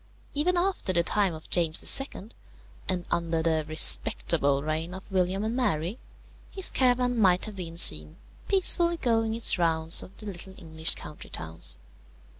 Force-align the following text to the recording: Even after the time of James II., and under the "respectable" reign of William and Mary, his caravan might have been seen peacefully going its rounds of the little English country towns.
Even 0.33 0.57
after 0.57 0.91
the 0.91 1.03
time 1.03 1.35
of 1.35 1.47
James 1.51 2.01
II., 2.01 2.31
and 2.89 3.05
under 3.11 3.43
the 3.43 3.63
"respectable" 3.67 4.63
reign 4.63 4.95
of 4.95 5.03
William 5.11 5.43
and 5.43 5.55
Mary, 5.55 5.99
his 6.49 6.71
caravan 6.71 7.15
might 7.19 7.45
have 7.45 7.55
been 7.57 7.77
seen 7.77 8.15
peacefully 8.47 8.97
going 8.97 9.35
its 9.35 9.59
rounds 9.59 10.01
of 10.01 10.17
the 10.17 10.25
little 10.25 10.55
English 10.57 10.95
country 10.95 11.29
towns. 11.29 11.79